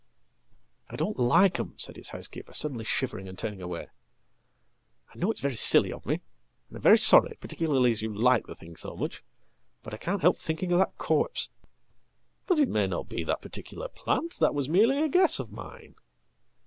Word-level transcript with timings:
""I 0.89 0.95
don't 0.95 1.19
like 1.19 1.59
'em," 1.59 1.75
said 1.77 1.95
his 1.95 2.09
housekeeper, 2.09 2.53
suddenly 2.55 2.83
shivering 2.85 3.27
and 3.29 3.37
turningaway. 3.37 3.87
"I 5.13 5.17
know 5.19 5.29
it's 5.29 5.41
very 5.41 5.55
silly 5.55 5.93
of 5.93 6.07
me 6.07 6.21
and 6.69 6.77
I'm 6.77 6.81
very 6.81 6.97
sorry, 6.97 7.37
particularly 7.39 7.91
asyou 7.91 8.19
like 8.19 8.47
the 8.47 8.55
thing 8.55 8.75
so 8.75 8.95
much. 8.97 9.23
But 9.83 9.93
I 9.93 9.97
can't 9.97 10.23
help 10.23 10.37
thinking 10.37 10.71
of 10.71 10.79
that 10.79 10.97
corpse.""But 10.97 12.57
it 12.59 12.67
may 12.67 12.87
not 12.87 13.09
be 13.09 13.23
that 13.25 13.43
particular 13.43 13.89
plant. 13.89 14.39
That 14.39 14.55
was 14.55 14.67
merely 14.67 14.99
a 15.03 15.07
guess 15.07 15.37
ofmine." 15.37 15.93